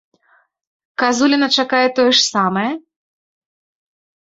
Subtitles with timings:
[1.01, 2.65] Казуліна чакае тое ж самае?